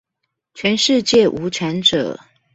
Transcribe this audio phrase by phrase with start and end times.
[0.55, 2.19] 全世界無產者